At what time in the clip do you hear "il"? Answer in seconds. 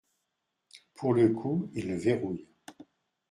1.75-1.87